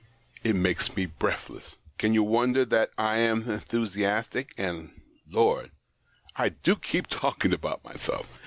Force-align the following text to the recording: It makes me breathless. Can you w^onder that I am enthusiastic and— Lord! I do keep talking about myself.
It 0.43 0.55
makes 0.55 0.95
me 0.95 1.05
breathless. 1.05 1.75
Can 1.99 2.11
you 2.15 2.25
w^onder 2.25 2.67
that 2.67 2.89
I 2.97 3.17
am 3.19 3.47
enthusiastic 3.47 4.51
and— 4.57 4.99
Lord! 5.29 5.69
I 6.35 6.49
do 6.49 6.75
keep 6.75 7.05
talking 7.05 7.53
about 7.53 7.83
myself. 7.85 8.39